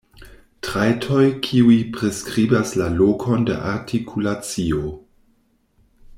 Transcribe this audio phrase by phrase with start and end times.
[0.67, 4.83] Trajtoj kiuj priskribas la lokon de artikulacio.